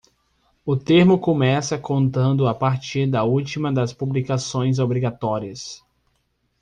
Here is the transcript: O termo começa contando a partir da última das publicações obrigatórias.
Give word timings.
O 0.65 0.75
termo 0.75 1.19
começa 1.19 1.77
contando 1.77 2.47
a 2.47 2.55
partir 2.55 3.05
da 3.05 3.23
última 3.23 3.71
das 3.71 3.93
publicações 3.93 4.79
obrigatórias. 4.79 5.85